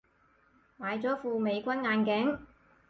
[0.79, 2.39] 買咗副美軍眼鏡